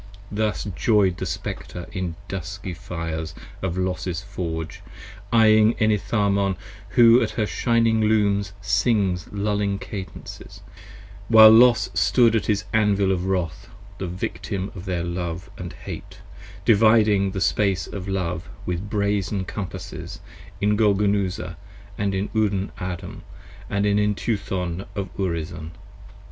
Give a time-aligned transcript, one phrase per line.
[0.33, 4.81] Thusjoy'd the Spectre in the dusky fires of Los's Forge,
[5.31, 6.55] eyeing 45 Enitharmon
[6.97, 10.61] who at her shining Looms sings lulling cadences,
[11.27, 13.69] While Los stood at his Anvil in wrath,
[13.99, 16.17] the victim of their love And hate:
[16.65, 20.19] dividing the Space of Love with brazen Compasses
[20.59, 25.69] In Golgonooza & in Udan Adan & in Entuthon of Urizen.